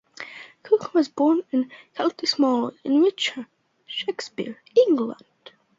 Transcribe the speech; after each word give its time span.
Cook 0.63 0.95
was 0.95 1.09
born 1.09 1.43
Kathy 1.93 2.25
Smallwood 2.25 2.75
in 2.83 3.03
Winchester, 3.03 3.45
Hampshire, 3.87 4.59
England. 4.87 5.21